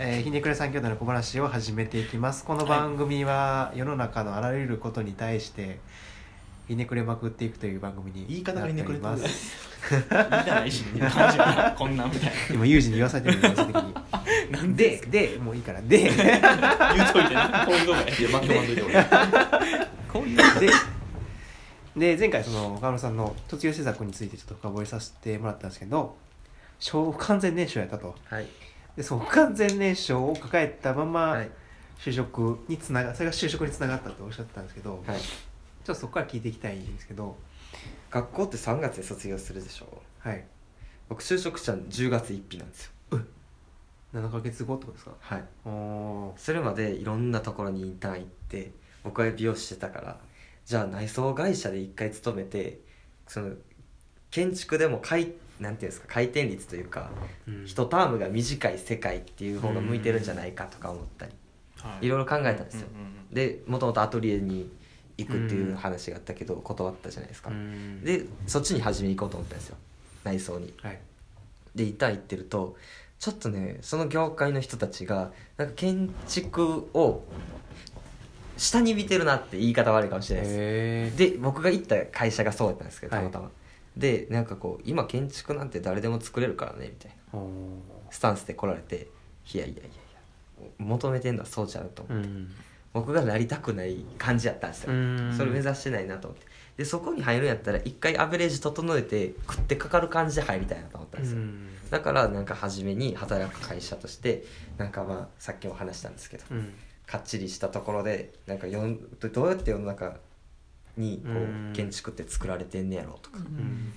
[0.00, 2.44] えーひねくれ三兄弟の小話を始めていきます。
[2.44, 5.78] この番組は世の中のあらゆることに対して
[6.68, 9.10] ひねくれまくっていくという番組に言い方がひねくれてる。
[9.10, 9.66] なっております。
[9.88, 13.94] いらないしみたいな感じやこんなんみたい今ユージに言わされてるんです的 に。
[14.52, 15.98] ななんででもういいからで。
[15.98, 17.66] 言うといてな。
[17.66, 19.04] 今度もやいや巻き込まんといて俺
[20.12, 20.70] こういうで。
[21.96, 26.16] で前回その岡村さんの卒業制作についてちょっと深掘りさせてもらったんですけど
[27.18, 28.14] 完全燃焼やったと。
[28.26, 28.46] はい
[28.98, 31.50] でその不完全燃焼を抱えたままはい。
[31.98, 35.18] 就職につながそれが就職につながったとおっしゃってたんですけど、はい。
[35.18, 35.22] ちょ
[35.84, 37.36] っとそこから聞いていきたいんですけど。
[38.10, 40.02] 学校って3月で卒業するでしょ？
[40.18, 40.44] はい。
[41.08, 42.92] 僕就職したの10月1日なんですよ。
[44.14, 45.12] 7ヶ月後ってことですか？
[45.20, 45.44] はい。
[45.64, 46.38] おー。
[46.38, 48.72] それまでいろんなところにインターン行って
[49.04, 50.18] 僕は美容師してたから
[50.64, 52.80] じゃあ内装会社で一回勤めて
[53.26, 53.50] その
[54.30, 57.10] 建築でも回なんていうんですか回転率というか
[57.46, 57.64] うん。
[57.66, 61.32] 一タームが短い世界っていう方が向いてるんじゃないかとか思ったり。
[62.00, 62.08] い。
[62.08, 62.88] ろいろ考えたんですよ。
[62.92, 63.34] うんうんうん。
[63.34, 64.70] でもともとアトリエに
[65.16, 67.50] 行くっていう話があったけど断ったじゃないですか。
[67.50, 68.04] うん。
[68.04, 69.76] でそっちに初めに行こうと思ったんですよ。
[70.24, 70.72] 内装に。
[70.82, 70.98] はい。
[71.74, 72.76] でインターン行ってると
[73.18, 77.24] ちょっとねその業界の人たちがなんか建築を
[78.56, 80.56] 下に見てるなって言い方悪いかもしれないです。
[80.58, 83.24] へで僕が行った会社がそうやったんですけどはい。
[83.24, 83.50] たまたま、
[83.98, 87.40] でなんかこう今建築なんて誰でも作れるからねみたいな。
[88.10, 89.08] スタンスで来られて
[89.52, 92.50] いやいやいやいや求めてんのはそうちゃうと思って、うん。
[92.94, 94.92] 僕がなりたくない感じやったんですよ。
[94.92, 95.34] うん。
[95.36, 96.46] それ目指してないなと思って。
[96.78, 101.68] でそこに入るんやったら一回アベレージ整えて食ってかかる感じで入りたいなと思ったんですよ、うん。
[101.90, 104.44] だからなんか初めに働く会社として
[104.78, 106.72] なんかまあさっきも話したんですけどうん。
[107.04, 110.18] かっちりしたところでなんかよんどうやって世の中
[110.98, 111.70] にこうん。
[111.70, 113.92] う建築って作られてんねやろうとか、うん。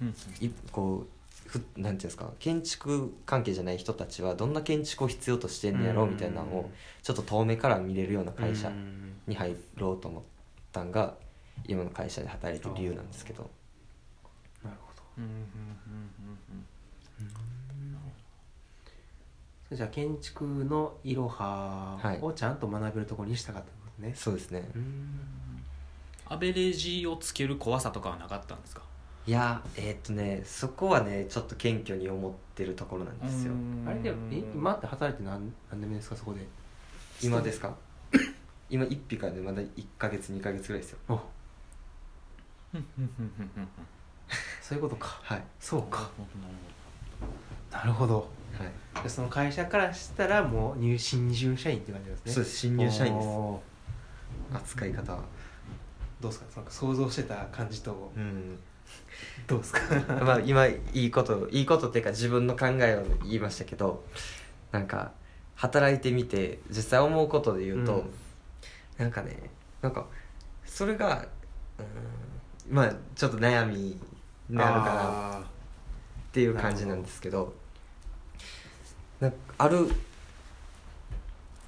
[0.00, 0.14] うん。
[0.40, 6.70] いこうふなんていうんですか建築関係じゃない人たちはどんな建築を必要としてんねやろうみたいなのを
[7.02, 9.16] ちょっと遠目から見れるような会社うん。
[9.26, 10.22] に入ろうと思っ
[10.72, 11.14] たんが
[11.66, 13.50] 今の会社で働いてる理由なんですけど。
[14.64, 15.02] なるほど。
[15.18, 15.86] うんうん
[19.72, 24.70] じゃあ建築のいろはをちゃんと学べるところにしたかったんですね、そうですね。
[24.76, 25.18] うん
[26.28, 28.82] アベレージをつける怖さとかはなかったんですか？
[29.26, 33.52] いやえーっとねそこはねちょっと謙虚に思ってるところなんですよ。
[33.86, 36.16] あれでえ今って働いて何何年目ですか？
[36.16, 36.46] そこで。
[37.22, 37.74] 今ですか？
[38.70, 40.98] 今1匹からねまだ1ヶ月2ヶ月ぐらいですよ。
[41.08, 41.20] お。
[44.60, 45.18] そういうことか。
[45.22, 45.42] はい。
[45.60, 46.10] そうか。
[47.70, 48.28] なるほど。
[48.58, 49.02] はい。
[49.02, 52.32] でその会社からしたらもう入新入社員って感じですね。
[52.32, 52.56] そうです。
[52.58, 53.28] 新入社員です。
[54.54, 55.22] 扱い方は
[56.20, 56.56] どうですか？
[56.56, 58.58] なんか想像してた感じとうん。
[59.46, 59.80] どうですか？
[60.24, 64.04] まあ今いいこといいことっていうか自分の考えを言いましたけど
[64.72, 65.12] なんか
[65.54, 68.10] 働いてみて実際思うことで言うと、うん。
[68.98, 69.50] なんかね
[69.82, 70.06] なんか
[70.64, 71.26] それが
[71.78, 71.82] う
[72.72, 74.00] んまあちょっと悩みに
[74.48, 75.42] なるかなあっ
[76.32, 77.54] ていう感じなんですけど
[79.20, 79.90] なんかある、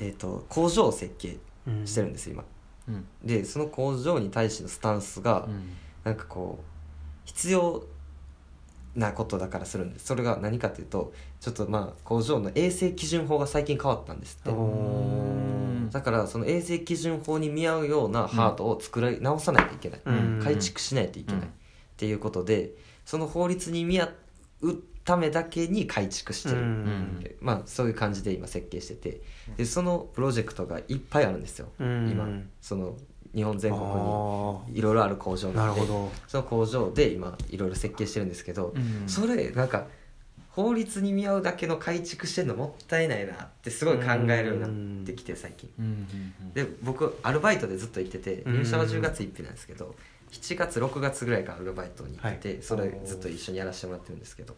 [0.00, 1.36] えー、と工場を設計
[1.84, 2.44] してるんです今
[2.88, 3.06] うん。
[3.24, 5.70] でその工場に対してのスタンスが、うん。
[6.04, 6.64] なんかこう
[7.24, 7.84] 必要
[8.94, 10.06] なことだからするんです。
[10.06, 14.50] それが何かというとちょっとまあ工場の衛生基準法が最近変わったんですって。
[15.92, 20.40] だからその衛生基準法に見合うようなハートを作り直さないといけない、うん。
[20.42, 21.50] 改築しないといけない、うんっ
[21.98, 22.74] ていうことで
[23.04, 24.08] その法律に見合
[24.60, 24.76] う
[25.08, 27.36] ためだけに改築してる、うん。
[27.40, 29.22] まあそういう感じで今設計してて。
[29.56, 32.10] でそのプロジェクトがいっぱいあるんですよ、うん。
[32.10, 32.28] 今
[32.60, 32.94] その
[33.34, 35.80] 日本全国にあいろいろある工場ーななんで
[36.26, 39.08] その工場で今いろいろ設計してるんですけど、うん。
[39.08, 39.86] それなんか
[40.50, 45.70] 法律に見合うだけの改築してんのもったいないなってすごい考えるようになってきて最近。
[46.52, 48.56] で僕アルバイトでずっと行っててうん。
[48.58, 49.94] 入社は10月1日なんですけど
[50.32, 52.62] 7月6月ぐらいからアルバイトに行ってて、はい。
[52.62, 54.54] それずっと一緒にやらせてもらってるんですけど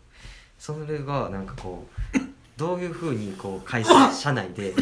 [0.61, 2.19] それがなんかこう
[2.59, 4.75] どういうふうにこう会社社内で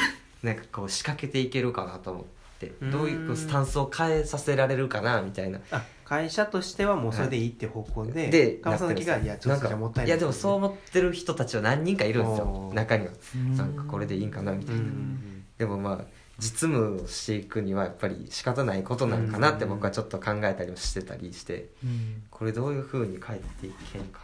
[0.43, 2.25] なんかこう仕掛けていけるかなと思っ
[2.59, 2.91] てうん。
[2.91, 5.61] どういうスタンスを変えさせられるかなみたいな。
[5.71, 10.11] あ会社としてはもうそれでいいって方向で、で川崎がいやちょっとじゃあもったいない。
[10.11, 12.73] やでもそう思ってる人たちは何人かいるんですよ。
[12.75, 13.13] 中には。
[13.37, 13.55] うん。
[13.57, 15.45] なんかこれでいいんかなみたういな、ん。
[15.59, 16.05] でもまあ
[16.39, 22.23] 実務をしていくにはやっぱり仕方ないことなんかなって僕はちょっと考えたりもしてたりしてうん。
[22.31, 24.21] これどういうふうに変えていけんか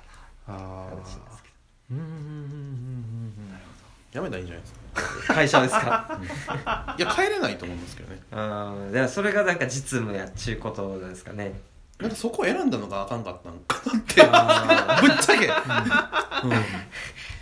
[0.46, 1.43] あなー話なんですけ
[1.94, 3.60] うんうんうんうんうん
[4.12, 4.74] やめたらいいんじゃないです
[5.28, 6.20] ど会社ですか
[6.98, 11.60] いや帰れないと思うんですけどねああだからそれがなんか実務やっちゅうことですかね
[11.98, 15.46] なんかそこを選んだのがあかんかったんかなってぶっちゃけ、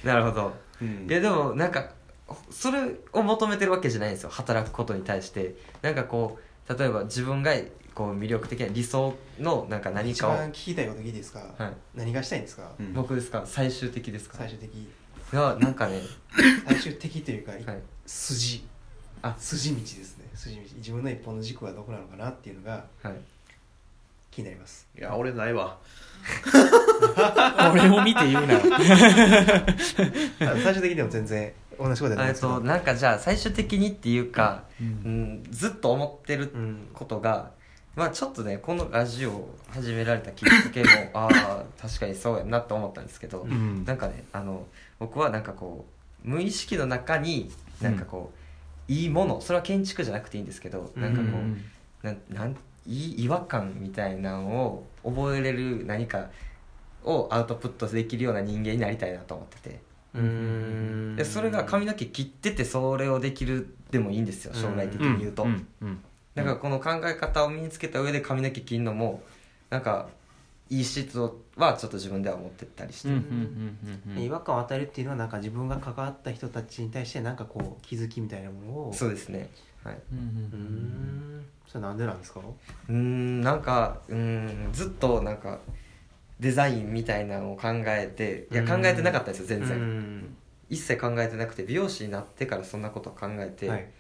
[0.06, 1.90] なるほどうんいやでもなんか
[2.50, 2.81] それ
[3.12, 6.38] を求めてるわけじゃないんですよ働くことに対してなんかこ
[6.69, 7.52] う例えば自分が
[7.94, 12.92] こう魅力的な理想のなんか何一かを、番聞きたいこと聞いていいですか、はい、何がしたいんですか、うん。
[12.94, 13.42] 僕ですか？
[13.46, 14.38] 最終的ですか？
[14.38, 14.88] 最終的。
[15.32, 16.00] がなんかね、
[16.68, 17.64] 最終的というか、はい、
[18.06, 18.66] 筋。
[19.22, 19.34] あ。
[19.38, 20.28] 筋道ですね。
[20.34, 20.62] 筋道。
[20.76, 23.14] 自分の一本の軸はどこなのかなっていうのがはい。
[24.30, 24.88] 気になります。
[24.98, 25.78] いや俺ないわ。
[27.72, 28.54] 俺を見て言うな。
[28.54, 28.60] よ
[30.40, 32.54] あ最終的にでも全然同じことやと思うんえっですけど。
[32.54, 34.90] となんかじゃあ最終的にっていうか、ううん
[35.40, 37.50] ん、ずっと思ってるうんことが、
[37.94, 43.84] まあちょっとねこのラジオを始められたきっかけも ああ確かにそうやなと思ったんですけど、うん。
[43.84, 44.66] なんかねあの
[44.98, 45.84] 僕はなんかこ
[46.24, 47.50] う無意識の中に
[47.80, 48.32] なんかこ
[48.88, 51.26] う、いいものそれは建築じゃなくていいんですけど、なんかこ
[52.02, 52.56] うなんなん
[52.86, 56.30] いい違和感みたいなのを覚えれる何か
[57.04, 59.80] をアウトプットできるような人間になりたいなと思ってて。
[60.14, 61.16] うーん。
[61.16, 65.98] でそれが髪の毛切っててそれをできるでもいいんですよ将来的に言うと、うんうん
[66.34, 69.23] だからこの考え方を身につけた上で髪の毛切るのも
[69.70, 70.08] なんか
[70.70, 73.08] いいしとはちょっと自分では思ってたりして、
[74.19, 78.93] 違和感を与えるっていうのはなんか自分が関わった人たちに対してなんかこう気づきみたいなものを。
[78.94, 79.50] そうですね。
[79.84, 79.99] はい。
[80.12, 81.44] うん。
[81.69, 82.40] それなんでなんですか？
[82.40, 85.61] うーんなんかうーんずっとなんか
[86.40, 88.69] デザインみたいなのを考えていやうん。
[88.82, 90.37] 考えてなかったんですよ全う然ん。
[90.70, 93.90] 一切考えてなくて美容師になってからそんなことを考えて、はい。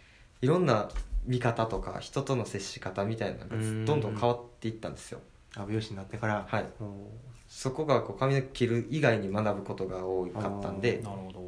[0.40, 0.88] い、ろんな
[1.24, 5.20] 見方とか人との接し方みたいなのがうんどんどん変わっていったんですよ。
[5.56, 6.46] あ美容師になってから。
[6.48, 6.62] はい。
[6.80, 7.10] も
[7.48, 11.42] そこがこう髪の毛切る以外に学ぶことが多かったんでなるほど。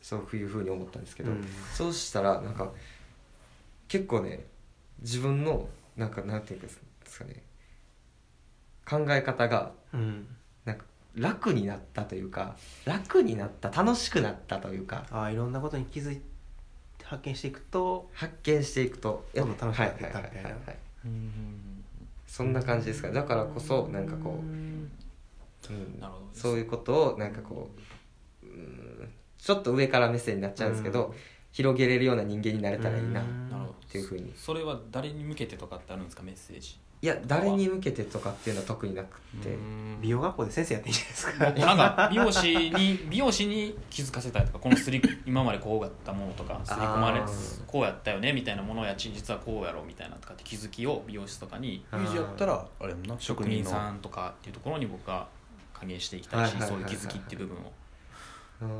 [0.00, 1.44] そういうふうに思ったんですけど、うん。
[1.72, 2.72] そうしたらなんか
[3.88, 4.44] 結構ね
[5.00, 6.78] 自分のなんかなんていうんです
[7.18, 7.42] かね
[8.86, 10.26] 考え方がううん。
[10.64, 10.84] なんか
[11.14, 15.06] 楽になったというか楽になった楽しくなったというか。
[15.10, 16.33] ああいろんなことに気づいて
[17.04, 19.24] 発見していくと発見していくと。
[19.34, 21.84] どんどん楽しくなっていったはいはいはいはいはいうんうん。
[22.26, 23.14] そんな感じですかね。
[23.14, 24.90] だからこそなんかこう、ん
[25.70, 26.00] うん。
[26.00, 27.70] なるほどそういうことをなんかこ
[28.42, 29.08] ううん。
[29.38, 31.14] ちょっと上から目線になっちゃうんですけど、うん。
[31.52, 33.74] 広げれるような人間になれたらいいなっうんなるほど。
[33.88, 36.22] ていうふうにそれは誰に向けてとかってあるんですか？
[36.24, 39.58] メッセージいや誰に向けてとかっていうのは特になくて、
[40.00, 41.66] 美容学校で先生やっていいんじゃないですか。
[41.66, 47.20] なんか美容師に 美容師に気づかせたいとかこのすり今までこうやったものとかすり込まれ
[47.66, 51.84] こうやったよねみたいなものやち実はこうやろうみたいなとかって気づきを美容師とかに。
[51.92, 55.26] やったらあれやもんな職人さんとかっていうところに僕が
[55.74, 57.60] 加減していきたいしはいはいはいはいそういう気づきっていう部分を。
[57.60, 57.83] うん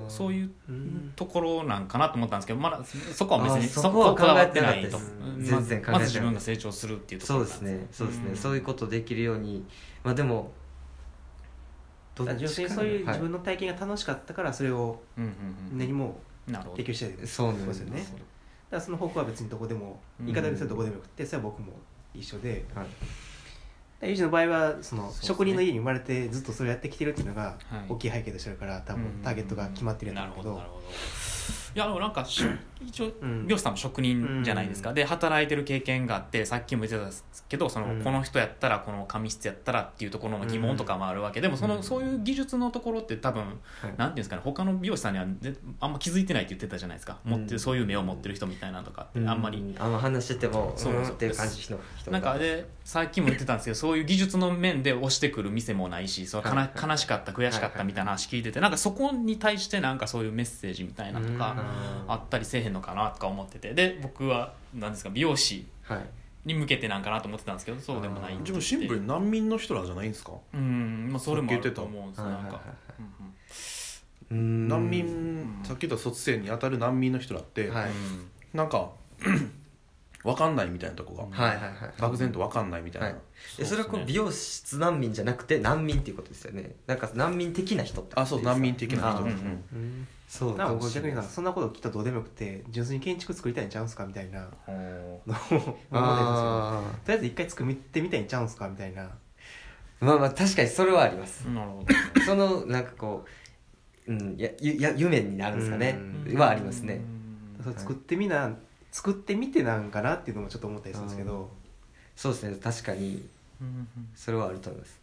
[0.08, 4.98] そういううんところなんかなと思ったんですけどまだそこは別にそこはここだわってないと。
[5.38, 7.86] 全然考えてまず自分が成長するっていうところそうですね。
[7.90, 8.36] そうですね、ん。
[8.36, 9.64] そういうことできるように
[10.04, 10.52] まあでも
[12.14, 13.14] どっちか純粋にそういうはい。
[13.14, 15.02] 自分の体験が楽しかったからそれを
[15.72, 16.76] 何もなるほど。
[16.76, 17.34] 提供したいです。
[17.34, 18.00] そうなんですよね。
[18.00, 18.12] だか
[18.70, 20.26] らその方向は別にどこでもうん。
[20.26, 21.72] 言い方でするとどこでもよくてそれは僕も
[22.14, 22.64] 一緒で。
[22.74, 22.86] はい
[24.04, 27.56] ユージの場合はその職人の家に生まれてずっとそれをやってきてるっていうのがはい。
[27.88, 29.10] 大きい背景としてあるから多分うん。
[29.22, 30.54] ターゲットが決まってるやなるつだけど。
[30.54, 30.82] ほどなるほど。
[31.74, 32.44] いやでもなんかし
[32.86, 33.46] 一応うん。
[33.46, 34.94] 美容師さんも職人じゃないですか、うん。
[34.94, 38.02] で働いてる経験があってさっきも言ってたんですけどその、うん。
[38.02, 41.40] この人やったらこの髪質やったらっていうところの疑問とかもあるわけ。
[41.40, 41.82] でもその、うん。
[41.82, 43.50] そういう技術のところって多分はい。
[43.82, 47.18] なんていうんですかね他の美容師さんにはであんま気づいてないって言ってたじゃないですか。
[47.24, 51.00] 持ってそういう目を持ってる人みたいなのとかってあんまり、うあんま話しててもそうう。
[51.00, 61.56] んっていう感じの人なんかでさっきも言ってたんですけどそういう技術の面で押してくる店もないしそ悲しかった悔しかったみたいな話聞いててなんかそこに対してなんかそういうメッセージみたいなとか
[62.06, 62.12] うん。
[62.12, 63.72] あったりせえへんのかなとか思ってて。
[63.72, 66.00] で僕は何ですか美容師はい。
[66.44, 70.32] に向けてなんかなと思ってたんですけどそうでもない自分シンプルに難民の人らじゃないんですか？
[70.52, 72.50] うんまあそれもあると思うんですはいはいはい。
[72.50, 72.60] なんか
[74.30, 74.68] うーん。
[74.68, 77.90] 難民さっき言った卒生に当たる難民の人らって、はい。
[78.52, 78.90] なんか
[80.24, 81.74] 分かんないみたいなとこが、はいはいはい。
[82.00, 83.16] 漠然と分かんないみたいな、はい。
[83.58, 86.76] えそれはこう美容室難民じゃなくて難民っていうことですよね。
[86.86, 89.26] なんか難民的な人ってことあそう難民的な人、あうん。
[89.26, 89.30] うん。
[89.30, 94.40] うんそうなん逆にさそんなこときっとどうでもよくて純粋に建築作りたいんちゃうんすかみたいな。
[94.40, 99.02] のを 思ってるんですよあとりあえず一回作ってみたいんちゃうんすかみたいな。
[99.02, 99.08] ー
[100.00, 101.44] まあまあ確かにそれはあります。
[101.48, 102.20] なるほど。
[102.22, 103.24] そのなんかこ
[104.08, 105.98] う、うん、やゆや夢になるんですかね。
[106.26, 106.36] うん。
[106.38, 107.00] はありますね。
[107.62, 108.56] それ作ってみな
[108.94, 111.50] 作ってみてなんかなっていうのもちょっと思ったりするんですけど。
[112.14, 112.56] そうですね。
[112.62, 113.28] 確かに。
[113.60, 113.88] うん。
[114.14, 115.00] それはあると思います。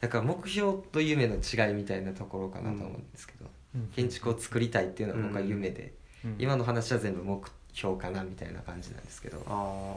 [0.00, 3.88] だから目標と夢の違いみたいなところかなと思うんですけど、うん。
[3.88, 5.92] 建築を作りたいっていうのは僕は夢で、
[6.24, 6.36] うん。
[6.38, 9.96] 今の話は全部目標かなみたいな感じなんですけど、あ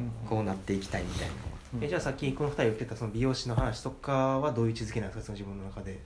[0.00, 0.28] うん。
[0.28, 1.34] こうなっていきたいみたいな
[1.80, 5.26] えじゃあさっきこの二人言ってたその美容師の話とかはどういう位置づけなんですか？
[5.26, 6.00] その自分の中で。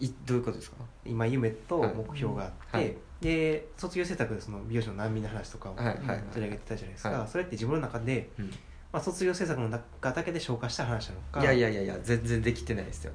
[0.00, 0.76] いどういうことですか？
[1.04, 7.28] 今夢と目標があって、はいで卒業制作でその美容師の難民の話とかをはいはいはい取り上げてたじゃないですか、はい。
[7.28, 8.50] それって自分の中で、うん。
[8.90, 11.40] まあ、卒業制作の中だけで消化した話なのか。
[11.42, 13.12] いやいやいやいや全然できてないですよ。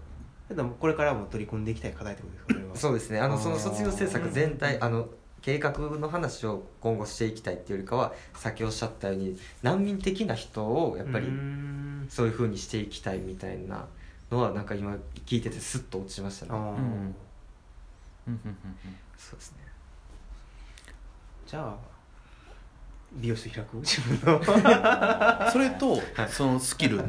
[0.50, 2.76] でもこれからも取り組んでいきたい課題ってことですか それは。
[2.76, 3.20] そうですね。
[3.20, 5.10] あのその卒業制作全体あの
[5.42, 11.28] 計画の話を今後していきたいっていうよりかはさっきおっしゃったように難民的な人をやっぱり
[12.10, 13.88] そういうふうにしていきたいみたいな
[14.32, 16.52] のはなんか今聞いててスッと落ちましたね。
[16.54, 16.58] あー。
[16.58, 17.16] うんうん
[18.26, 18.38] うんうん。
[19.18, 19.63] そうですね
[21.54, 21.76] じゃあ
[23.12, 23.78] 美容室開く？
[23.78, 24.44] 自分の。
[25.54, 27.00] それとそのスキル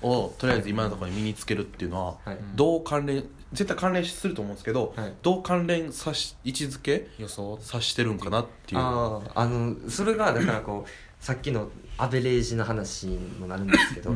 [0.00, 2.38] をとりあえず今のところに身につけるっていうのははい。
[2.54, 5.14] どう関連絶対関連すると思うんですけどはい。
[5.20, 8.80] どう関連さし位置づけ予想さしてるんかなっていう。
[8.80, 10.90] あああのそれがだからこう
[11.20, 14.14] さっきのアベレージの話にもなるんですけど、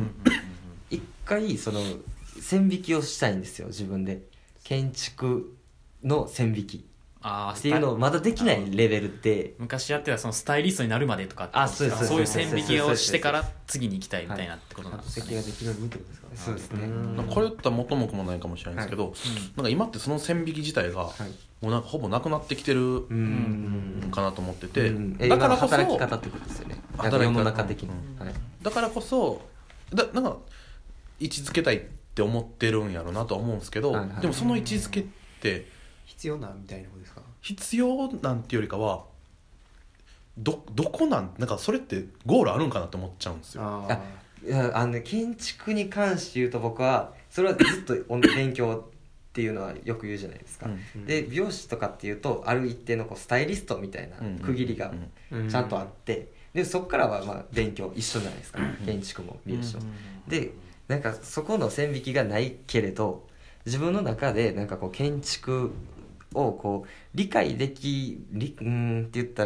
[0.89, 1.81] 一回その
[2.39, 4.21] 線引きをしたいんですよ自分で。
[4.63, 5.57] 建築
[6.01, 6.92] の線引き
[7.23, 15.31] ああっていうのをまだできないレベルで昔やってたそのスタイリストになるまでとかってあそうですそういう線引きをしてから次に行きたいみたいなってことなんですかね？
[15.31, 16.87] 席ができるようにってことですかそうですね。
[17.29, 19.13] これ言ったら元も子もないかもしれないんですけど、
[19.55, 21.11] なんか今ってその線引き自体がはい。
[21.63, 24.09] もうなんかほぼなくなってきてるん。
[24.11, 25.17] かなと思ってて、うん。
[25.17, 26.75] だからこそ働き方ってことですよね。
[26.97, 27.23] 働き方。
[27.23, 27.89] 世の中的に、
[28.19, 28.25] うん。
[28.25, 29.41] はい、だからこそ
[29.93, 30.37] だなんか
[31.21, 31.79] 位置づけたいっ
[32.13, 34.21] て思ってるんやろうなとは思うんですけど、はいはい。
[34.21, 35.05] でもその位置づけっ
[35.39, 35.67] て
[36.05, 37.21] 必要なみたいなことですか？
[37.41, 39.03] 必要なんていうよりかは
[40.37, 43.63] どどこなんなんかそれってゴールあるんかなって思っちゃうんですよ。
[43.63, 43.99] ああ
[44.45, 48.91] いやあのね建築に関して言うと僕はそれはずっとお勉強っ
[49.31, 51.05] ていうのはよく言うじゃないですか、うん。
[51.05, 54.91] で美容師とかっていうとある一定のこうスタイリストみたいなうん区切りが
[55.31, 55.49] うん。
[55.49, 59.81] ちゃんとあって、でそこからはまあ勉強一緒じゃないですか、建築も美容師も、
[60.27, 60.51] で
[60.87, 63.25] なんかそこの線引きがないけれど
[63.65, 65.71] 自分の中でなんかこう建築
[66.33, 69.41] をこう理解できりうんって言ったら